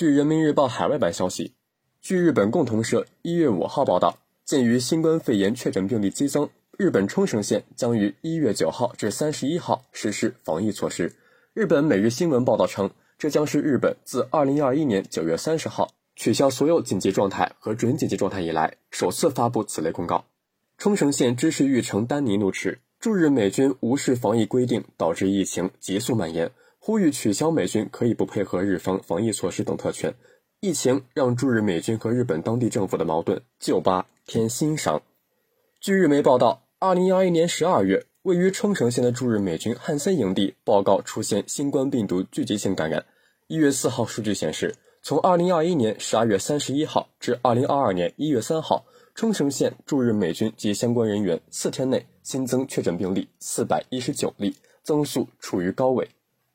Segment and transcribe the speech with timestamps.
[0.00, 1.52] 据人民日报海外版消息，
[2.00, 11.12] 据日本共同社一月五号报道，鉴于新冠肺炎确诊病例激增，日本冲绳县将于一月九号至三十一号实施防疫措施。
[11.52, 20.24] 日本每日新闻报道称，这将是日本自二零二一年九月三十号取消所有紧急状态和准紧急状态以来，首次发布此类公告。
[20.78, 26.50] 冲绳县知事玉城丹尼怒斥驻日美军无视防疫规定，导致疫情急速蔓延。
[26.82, 30.14] 呼吁取消美军可以不配合日方防疫措施等特权，
[30.60, 35.02] 疫情让驻日美军和日本当地政府的矛盾就巴添新伤。
[35.78, 43.04] 据日媒报道，二零二一年十二月，位于冲绳县的驻日美军汉森营地报告出现新冠病毒聚集性感染。
[43.46, 56.08] 一月四号数据显示，从二零二一年十二月三十一号至二零二二年一月三号，冲绳县驻日美军及相关人员四天内新增确诊病例四百一十九例，增速处于高位。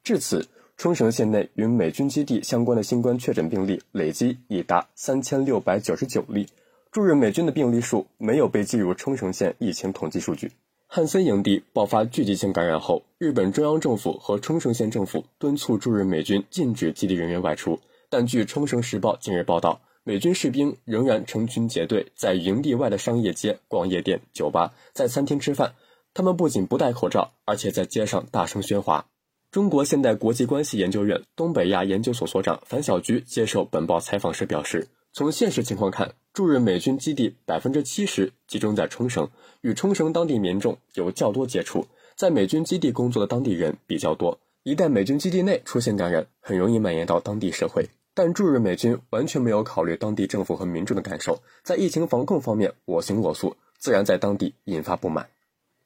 [0.05, 6.45] 至此，冲绳县内与美军基地相关的新冠确诊病例累计已达三千六百九十九例。
[6.91, 10.51] 驻日美军的病例数没有被计入冲绳县疫情统计数据。
[10.85, 17.79] 汉森营地爆发聚集性感染后，日本中央政府和冲绳县政府敦促驻日美军禁止基地人员外出。
[18.07, 25.73] 但据冲绳时报近日报道，美军士兵仍然成群结队在营地外的商业街逛夜店、酒吧，在餐厅吃饭。
[26.13, 29.07] 他们不仅不戴口罩，而且在街上大声喧哗。
[29.55, 39.29] 中国现代国际关系研究院东北亚研究所所长樊小菊接受本报采访时表示，从现实情况看，驻日美军基地百分之七十集中在冲绳，
[39.61, 44.37] 与冲绳当地民众有较多接触，在美军基地工作的当地人比较多。
[44.63, 47.87] 一旦美军基地内出现感染，很容易蔓延到当地社会。
[48.13, 55.29] 但驻日美军完全没有考虑当地政府和民众的感受，在疫情防控方面我行我素，自然在当地引发不满。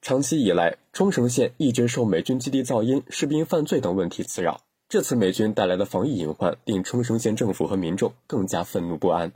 [0.02, 4.62] 长期以来，冲绳县一直受美军基地噪音、士兵犯罪等问题滋扰。
[4.88, 9.32] 这次美军带来的防疫隐患，令冲绳县政府和民众更加愤怒不安。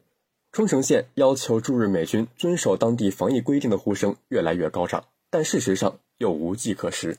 [0.51, 7.17] 冲绳县要求驻日美军遵守当地防疫规定的呼声越来越高涨，但事实上又无计可施。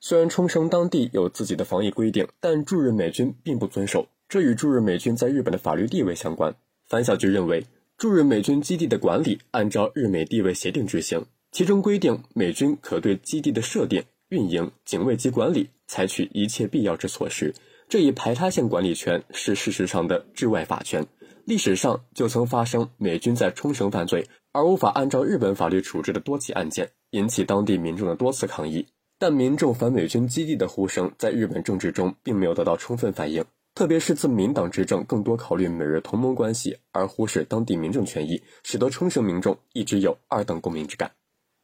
[0.00, 6.54] 虽然冲绳当地有自己的防疫规定，但驻日美军并不遵守，这与驻日美军在日本的法律地位相关。
[6.86, 7.66] 樊小菊认为，
[7.98, 11.26] 驻日美军基地的管理按照日美地位协定执行。
[11.50, 17.54] 其中规定，美军可对基地的设定、运营、警卫及管理采取一切必要之措施。
[17.88, 21.06] 这一排他性管理权是事实上的治外法权。
[21.46, 28.86] 历史上就曾发生美军在冲绳犯罪而无法按照日本法律处置的多起案件，引起当地民众的多次抗议。
[29.18, 33.42] 但民众反美军基地的呼声在日本政治中并没有得到充分反映，
[33.74, 41.10] 特别是自民党执政更多考虑美日同盟关系而忽视当地民众权益，使得冲绳民众一直有二等公民之感。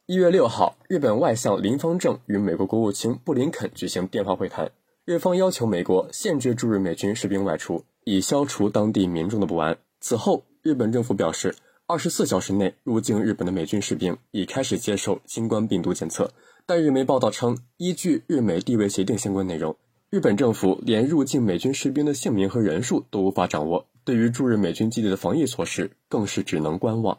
[0.06, 4.70] 一月六号，日本外相林方正与美国国务卿布林肯举行电话会谈，
[5.06, 9.78] 日方要求美国限制驻日美军士兵外出，以消除当地民众的不安。
[10.02, 11.54] 此后，日本政府表示，
[11.86, 16.30] 二十四小时内入境日本的美军士兵已开始接受新冠病毒检测。
[16.66, 19.74] 但日媒报道称，依据日美地位协定相关内容，
[20.10, 27.16] 日本政府连入境美军士兵的姓名和人数都无法掌握，对于驻日美军基地的防疫措施更是只能观望。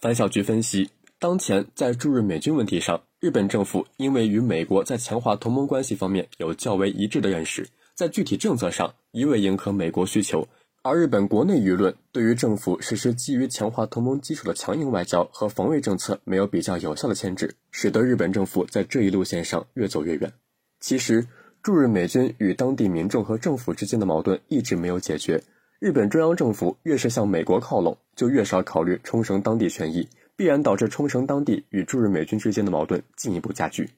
[0.00, 0.88] 樊小菊分析。
[1.22, 10.48] 当前在驻日美军问题上，日本政府因为与美国在强化同盟关系方面有较为一致的认识，在具体政策上一味迎合美国需求，
[10.82, 20.32] 而日本国内舆论对于政府实施基于强化同盟基础的强硬外交和防卫政策没有比较有效的牵制，使得日本政府在这一路线上越走越远。
[20.80, 21.24] 其实，
[21.62, 25.40] 驻日美军与当地民众和政府之间的矛盾一直没有解决，
[25.78, 30.08] 日本中央政府越是向美国靠拢，就越少考虑冲绳当地权益。
[30.36, 33.90] 必然导致冲绳当地与驻日美军之间的矛盾进一步加剧。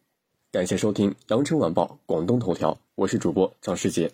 [0.50, 4.10] 感谢收听《羊城晚报广东头条》，我是主播张世杰。